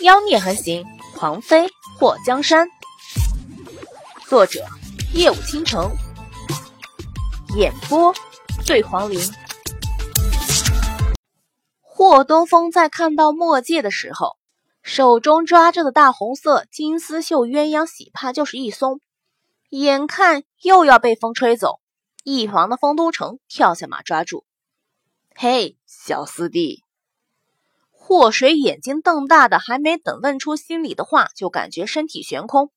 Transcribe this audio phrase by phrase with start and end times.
[0.00, 2.68] 妖孽横行，狂妃祸江山。
[4.28, 4.64] 作者：
[5.12, 5.90] 夜舞倾城，
[7.56, 8.14] 演播：
[8.64, 9.20] 醉黄林。
[11.82, 14.36] 霍东风在看到墨界的时候，
[14.84, 19.00] 手中抓着的大红色金丝绣鸳鸯喜帕就是一松，
[19.68, 21.80] 眼看又要被风吹走，
[22.22, 24.44] 一旁的丰都城跳下马抓住。
[25.34, 26.84] 嘿，小四弟！
[28.08, 32.72] 祸水眼睛瞪大的，还没等问出心里的话，就感觉身体悬空。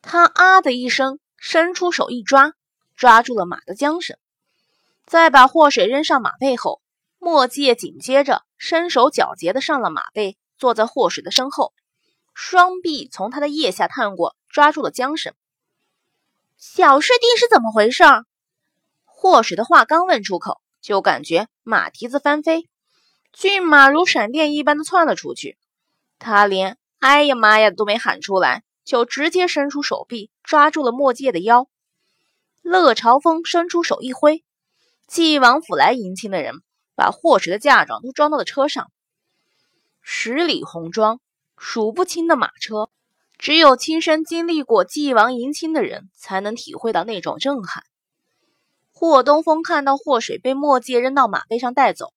[0.00, 2.54] 他啊的一声，伸出手一抓，
[2.96, 4.18] 抓住了马的缰绳，
[5.06, 6.82] 再把祸水扔上马背后。
[7.20, 11.72] 墨界紧接着身手矫捷的上了马背，坐在祸水的身后，
[12.34, 15.32] 双臂从他的腋下探过，抓住了缰绳。
[16.56, 18.02] 小师弟是怎么回事？
[19.04, 22.68] 祸水的话刚问出口，就感觉马蹄子翻飞。
[23.32, 25.56] 骏马如闪电一般的窜了出去，
[26.18, 31.66] 他连“哎呀妈呀”都没喊出来，就直接伸出手臂抓住了墨界的腰。
[32.60, 34.44] 乐朝风伸出手一挥，
[35.08, 36.62] 晋王府来迎亲的人
[36.94, 38.92] 把霍水的嫁妆都装到了车上。
[40.02, 41.18] 十里红妆，
[41.56, 42.90] 数不清的马车，
[43.38, 47.82] 只有亲身经历过晋王迎亲的人才能体会到那种震撼。
[48.92, 52.12] 霍东风看到霍水被墨界扔到马背上带走。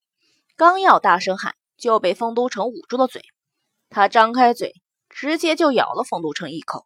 [0.57, 3.21] 刚要大声喊，就被丰都城捂住了嘴。
[3.89, 4.73] 他张开嘴，
[5.09, 6.85] 直接就咬了丰都城一口。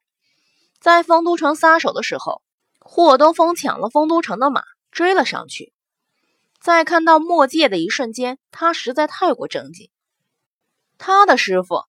[0.79, 2.41] 在丰都城撒手的时候，
[2.79, 5.73] 霍东风抢了丰都城的马，追了上去。
[6.59, 9.89] 在看到墨界的一瞬间，他实在太过震惊。
[10.97, 11.83] 他的师傅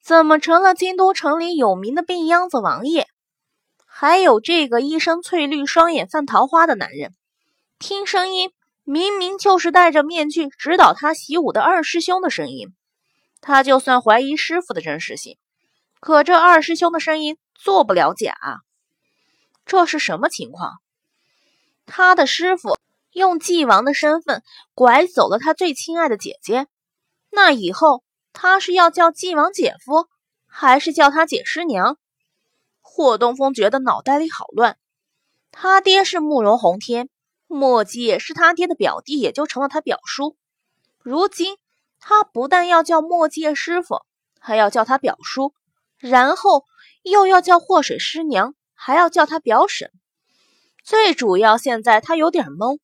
[0.00, 3.08] 怎么成了京都城里有名的病秧子王爷？
[3.84, 7.14] 还有这个一身翠绿、双眼泛桃花的男人，
[7.78, 8.52] 听声音。
[8.84, 12.74] 明明就是戴着面具指导他习武的二师兄的声音，
[13.40, 15.38] 他就算怀疑师傅的真实性，
[16.00, 18.36] 可这二师兄的声音做不了假。
[19.64, 20.74] 这是什么情况？
[21.86, 22.78] 他的师傅
[23.12, 24.42] 用纪王的身份
[24.74, 26.66] 拐走了他最亲爱的姐姐，
[27.30, 30.08] 那以后他是要叫纪王姐夫，
[30.46, 31.96] 还是叫他姐师娘？
[32.82, 34.76] 霍东风觉得脑袋里好乱。
[35.50, 37.08] 他爹是慕容宏天。
[37.54, 40.36] 墨界是他爹的表弟，也就成了他表叔。
[40.98, 41.56] 如今
[42.00, 44.02] 他不但要叫墨界师傅，
[44.40, 45.54] 还要叫他表叔，
[45.98, 46.64] 然后
[47.02, 49.92] 又要叫祸水师娘，还要叫他表婶。
[50.82, 52.78] 最主要，现在他有点懵。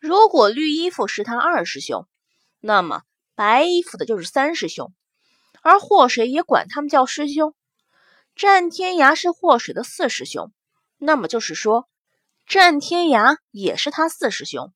[0.00, 2.06] 如果绿衣服是他二师兄，
[2.60, 3.02] 那么
[3.34, 4.92] 白衣服的就是三师兄，
[5.60, 7.54] 而祸水也管他们叫师兄。
[8.34, 10.50] 战天涯是祸水的四师兄，
[10.96, 11.86] 那么就是说。
[12.48, 14.72] 战天涯也是他四师兄。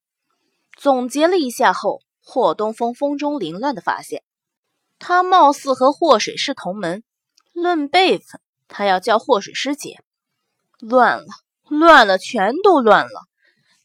[0.77, 4.23] 总结了一下后，霍东风风中凌乱的发现，
[4.99, 7.03] 他貌似和霍水是同门。
[7.55, 10.03] 论辈分，他要叫霍水师姐。
[10.81, 11.27] 乱了，
[11.71, 13.23] 乱了，全都乱了。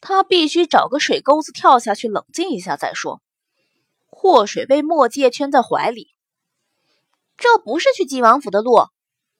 [0.02, 3.22] 他必须找个水沟子跳下去，冷静一下再说。
[4.08, 6.10] 霍水被墨界圈在怀里，
[7.38, 8.88] 这不是去晋王府的路，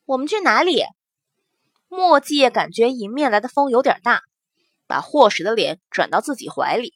[0.06, 0.84] 我们去哪里？
[1.90, 4.22] 墨界感觉迎面来的风有点大。
[4.88, 6.96] 把霍水的脸转到自己怀里，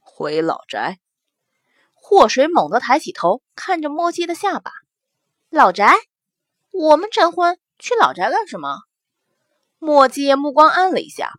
[0.00, 0.98] 回老宅。
[1.92, 4.72] 霍水猛地抬起头，看着墨迹的下巴。
[5.48, 5.94] 老宅？
[6.72, 8.80] 我们成婚去老宅干什么？
[9.78, 11.32] 墨迹目光暗了一下。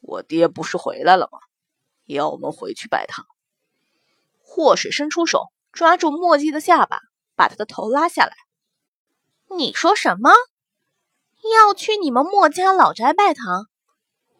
[0.00, 1.38] 我爹不是回来了吗？
[2.04, 3.26] 要我们回去拜堂。
[4.40, 7.00] 霍水伸出手抓住墨迹的下巴，
[7.34, 8.34] 把他的头拉下来。
[9.56, 10.30] 你说什么？
[11.54, 13.68] 要去你们墨家老宅拜堂？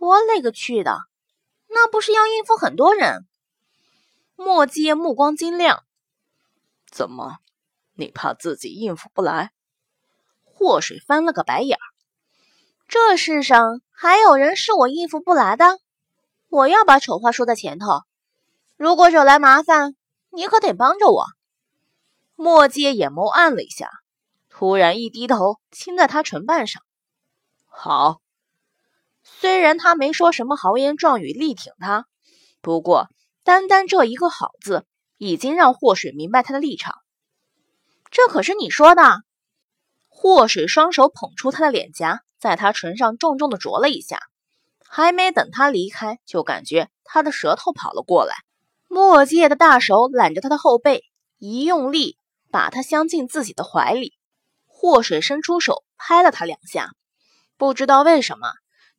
[0.05, 0.99] 我勒个去的，
[1.69, 3.27] 那不是要应付很多人？
[4.37, 5.83] 墨迹目光晶亮，
[6.91, 7.39] 怎么，
[7.95, 9.53] 你怕自己应付不来？
[10.43, 11.85] 祸水翻了个白眼儿，
[12.87, 15.79] 这世上还有人是我应付不来的？
[16.51, 18.03] 我要把丑话说在前头，
[18.77, 19.97] 如果惹来麻烦，
[20.31, 21.25] 你可得帮着我。
[22.35, 23.91] 墨迹眼眸暗了一下，
[24.51, 26.83] 突然一低头亲在他唇瓣上，
[27.67, 28.21] 好。
[29.25, 32.07] 虽然他没说什么豪言壮语力挺他，
[32.61, 33.09] 不过
[33.43, 34.85] 单单这一个“好”字，
[35.19, 36.95] 已经让祸水明白他的立场。
[38.11, 39.23] 这可是你说的。
[40.09, 44.21] 祸水双手捧出他的脸颊，在他唇上重重的啄了一下，
[44.87, 48.35] 还没等他离开，就感觉他的舌头跑了过来。
[48.89, 51.03] 墨界的大手揽着他的后背，
[51.39, 52.17] 一用力，
[52.51, 54.15] 把他镶进自己的怀里。
[54.67, 56.91] 祸水伸出手拍了他两下，
[57.57, 58.53] 不知道为什么。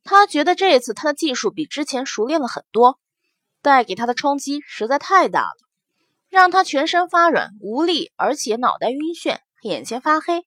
[0.06, 2.98] 他觉得这次他的技术比之前熟练了很多，
[3.60, 5.58] 带给他的冲击实在太大了，
[6.30, 10.46] 让他全身发软无力，而且脑袋晕眩，眼前发黑，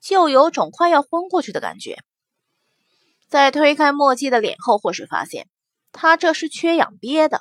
[0.00, 1.98] 就有种快要昏过去的感觉。
[3.28, 5.48] 在推开墨迹的脸后，霍水发现
[5.90, 7.40] 他这是缺氧憋的。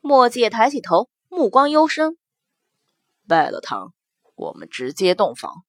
[0.00, 2.16] 墨迹抬起头，目光幽深。
[3.26, 3.92] 拜了堂，
[4.36, 5.64] 我们直接洞房。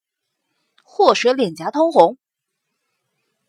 [0.83, 2.17] 祸水脸颊通红，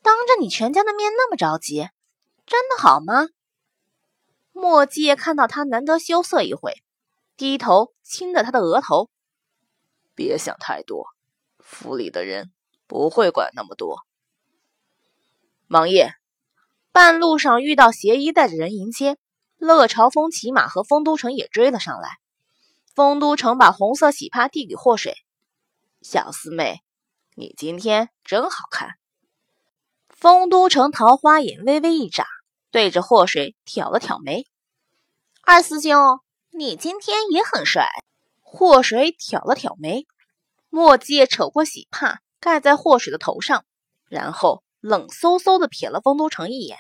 [0.07, 1.89] 当着你全家的面那么着急，
[2.47, 3.27] 真的好吗？
[4.53, 6.75] 墨迹看到他难得羞涩一回，
[7.37, 9.11] 低头亲了他的额头。
[10.15, 11.09] 别想太多，
[11.59, 12.53] 府里的人
[12.87, 14.07] 不会管那么多。
[15.67, 16.13] 王爷，
[16.93, 19.19] 半路上遇到邪医带着人迎接，
[19.57, 22.11] 乐朝风骑马和丰都城也追了上来。
[22.95, 25.17] 丰都城把红色喜帕递给祸水，
[26.01, 26.85] 小四妹，
[27.35, 28.91] 你今天真好看。
[30.17, 32.27] 丰都城桃花眼微微一眨，
[32.71, 34.47] 对着祸水挑了挑眉。
[35.43, 36.21] 二师兄，
[36.51, 37.89] 你今天也很帅。
[38.41, 40.07] 祸水挑了挑眉，
[40.71, 43.65] 墨迹扯过喜帕盖在祸水的头上，
[44.09, 44.63] 然后。
[44.83, 46.79] 冷飕飕的瞥了丰都城一眼，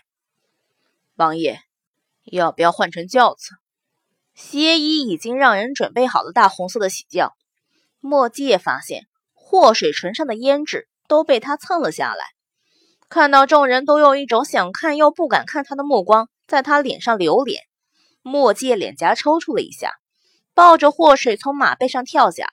[1.17, 1.59] 王爷，
[2.23, 3.57] 要不要换成轿子？
[4.33, 7.35] 邪医已经让人准备好了大红色的喜轿。
[7.99, 12.27] 墨界发现祸水唇上的胭脂都被他蹭了下来，
[13.09, 17.63] 看到众人都用一种想看又不敢看他的目光在他脸上流连，
[18.23, 19.93] 墨界脸颊抽搐了一下，
[20.55, 22.49] 抱着祸水从马背上跳下，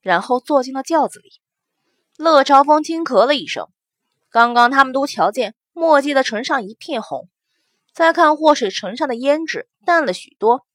[0.00, 1.30] 然后坐进了轿子里。
[2.16, 3.68] 乐朝风轻咳了一声。
[4.30, 7.28] 刚刚他们都瞧见墨迹的唇上一片红，
[7.92, 10.66] 再看祸水唇上的胭脂淡了许多，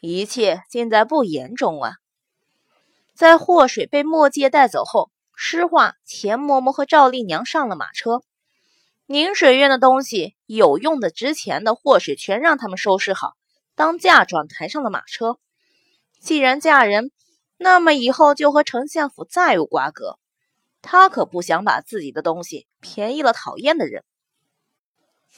[0.00, 1.92] 一切尽在不言中啊！
[3.14, 8.22] 在祸水被墨迹带走后，诗画、钱嬷嬷和赵丽娘上了马车。
[9.08, 13.34] 宁水院的东西，有用的、值钱的，祸水全让他们收拾好，
[13.76, 15.38] 当嫁妆抬上了马车。
[16.18, 17.12] 既然嫁人，
[17.56, 20.18] 那么以后就和丞相府再无瓜葛。
[20.82, 24.02] 他可不想把自己的东西便宜了讨厌的人。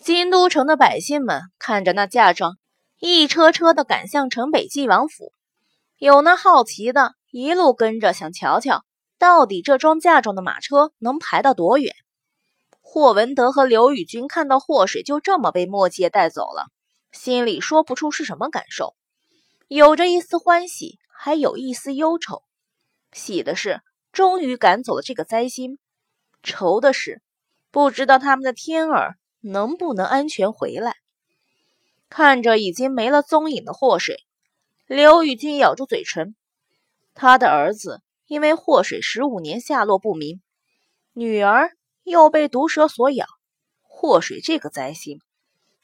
[0.00, 2.56] 京都城的百姓们看着那嫁妆，
[2.98, 5.32] 一车车的赶向城北晋王府，
[5.98, 8.84] 有那好奇的，一路跟着想瞧瞧，
[9.18, 11.94] 到底这装嫁妆的马车能排到多远。
[12.90, 16.68] 霍文德和刘宇君看到祸水就这么被墨界带走了，
[17.12, 18.96] 心里说不出是什么感受，
[19.68, 22.42] 有着一丝欢喜，还有一丝忧愁。
[23.12, 23.80] 喜的是。
[24.10, 25.78] 终于赶走了这个灾星，
[26.42, 27.22] 愁的是
[27.70, 30.96] 不知道他们的天儿能不能安全回来。
[32.08, 34.16] 看着已经没了踪影的祸水，
[34.86, 36.34] 刘宇君咬住嘴唇。
[37.14, 40.40] 他的儿子因为祸水十五年下落不明，
[41.12, 41.70] 女儿
[42.08, 43.26] 又被毒蛇所咬，
[43.82, 45.20] 祸水这个灾星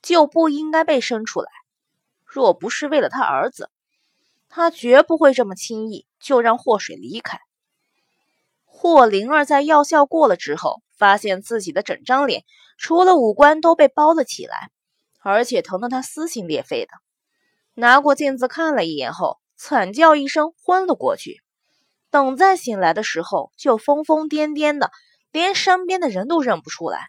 [0.02, 1.50] 就不应该被生出来。
[2.24, 3.70] 若不是为了他儿子，
[4.48, 7.38] 他绝不会这么轻易就让祸水离开。
[8.64, 12.44] 霍灵儿在药效过了之后，发现自己的整张脸
[12.76, 14.70] 除了五官都被包了起来，
[15.20, 16.92] 而且疼得她撕心裂肺的。
[17.74, 21.40] 拿过镜子看了一眼后，惨叫一声，昏了过去。
[22.10, 24.90] 等再醒来的时候，就疯疯癫癫的，
[25.34, 27.08] 连身边的人都认不出来。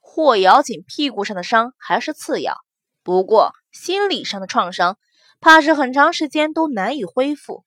[0.00, 2.56] 霍咬紧屁股上的伤还是次要，
[3.02, 4.96] 不过心理上的创伤，
[5.38, 7.64] 怕是很长时间都难以恢复。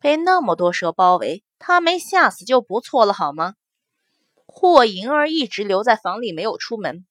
[0.00, 1.44] 被那么多蛇包围。
[1.60, 3.54] 他没吓死就不错了，好吗？
[4.46, 7.04] 霍莹儿一直留在房里没有出门。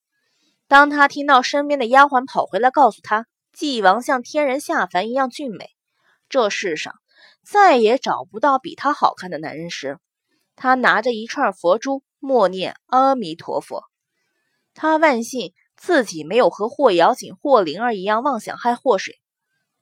[0.70, 5.72] 当他听到身边的丫鬟跑回来告诉他，纪王像天人下凡一样俊美，
[6.30, 6.94] 这世上
[7.44, 10.00] 再也找不到比他好看的男人时，
[10.58, 13.84] 他拿着一串佛珠，默念阿弥陀佛。
[14.74, 19.20] 他万幸自己没有和霍瑶锦、霍灵儿一样妄想害霍水。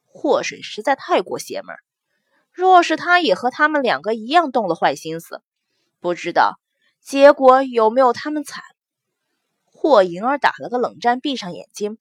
[0.03, 1.75] 霍水实在太过邪门。
[2.51, 5.41] 若是他也和他们两个一样动了坏心思，
[6.01, 6.59] 不知道
[7.01, 8.61] 结果有没有他们惨。
[9.65, 11.97] 霍莹儿打了个冷战，闭上眼睛。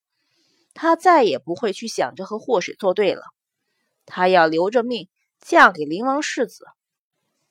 [0.74, 3.22] 她再也不会去想着和霍水作对了。
[4.04, 5.08] 她要留着命
[5.40, 6.66] 嫁给灵王世子，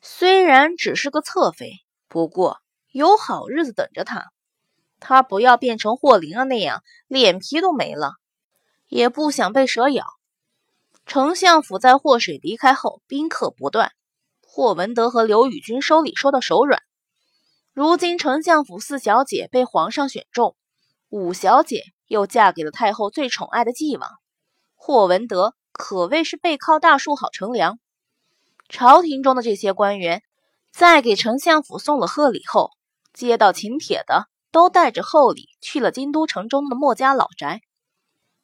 [0.06, 1.80] 虽然只是个侧妃，
[2.10, 2.60] 不过
[2.92, 4.34] 有好日子等着她。
[5.00, 8.16] 她不要变成霍灵儿那样，脸皮都没了，
[8.90, 10.04] 也不想被蛇咬。
[11.06, 13.94] 丞相府在霍水离开后，宾客不断。
[14.46, 16.82] 霍文德和刘宇君收礼收到手软。
[17.72, 20.58] 如今丞相府四小姐被皇上选中，
[21.08, 24.10] 五小姐又嫁给了太后最宠爱的纪王。
[24.76, 27.80] 霍文德可谓是背靠大树好乘凉。
[28.74, 30.24] 朝廷中的这些官员，
[30.72, 32.72] 在给丞相府送了贺礼后，
[33.14, 37.62] 接到请帖的都带着厚礼去了京都城中的墨家老宅。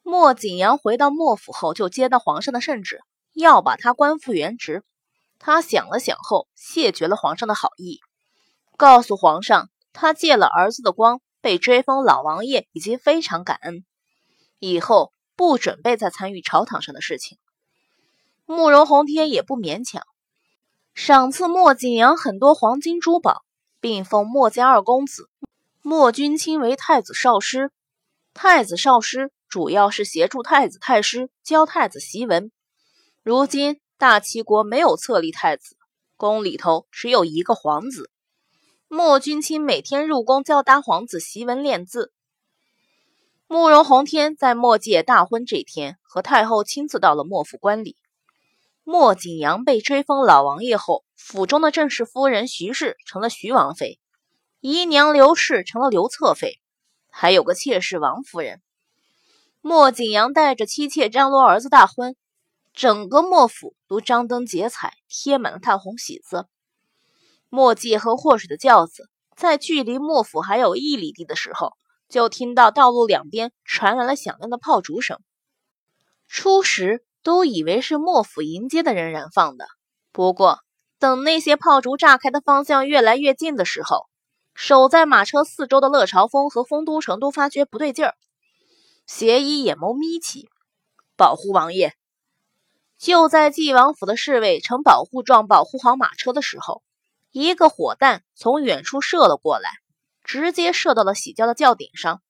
[0.03, 3.01] 莫景阳回到莫府后，就接到皇上的圣旨，
[3.33, 4.83] 要把他官复原职。
[5.39, 7.99] 他想了想后，谢绝了皇上的好意，
[8.77, 13.83] 告诉皇上，他借了儿子的光，被追封老王爷，已经非常感恩，
[14.59, 17.39] 以后不准备再参与朝堂上的事情。
[18.45, 20.03] 慕容宏天也不勉强，
[20.93, 23.43] 赏赐莫景阳很多黄金珠宝，
[23.79, 25.29] 并封莫家二公子
[25.81, 27.71] 莫君清为太子少师。
[28.33, 32.51] 太子少师主要是协助太子太师教太子习文。
[33.23, 33.79] 如今。
[33.99, 35.75] 大齐国没有册立太子，
[36.15, 38.09] 宫里头只有一个皇子。
[38.87, 42.13] 莫君卿每天入宫教大皇子习文练字。
[43.45, 47.97] 慕容宏天在莫界大婚这天，和太后亲自到了莫府观礼。
[48.91, 53.99] 莫景阳被追封老王爷后，府中的正室夫人徐氏成了徐王妃，
[54.61, 56.59] 姨娘刘氏成了刘侧妃，
[57.11, 58.63] 还有个妾室王夫人。
[59.61, 62.15] 莫景阳带着妻妾张罗儿子大婚。
[62.73, 66.47] 整个莫府都张灯结彩，贴满了大红喜字。
[67.47, 71.73] 莫界和祸水的轿子在距离莫府还有一里地的时候，
[72.09, 75.19] 就听到道路两边传来了响亮的炮竹声。
[76.27, 79.67] 初时都以为是莫府迎接的人燃放的，
[80.11, 80.59] 不过
[80.99, 84.07] 等那些炮竹炸开的方向越来越近的时候，
[84.53, 88.15] 守在马车四周的乐朝峰和丰都城都发觉不对劲儿，
[89.05, 90.49] 斜以眼眸眯起，
[91.15, 91.93] 保护王爷。
[92.97, 96.83] 就在纪王府的侍卫呈保护状保护好马车的时候，
[97.31, 99.69] 一个火弹从远处射了过来，
[100.23, 102.21] 直接射到了喜轿的轿顶上。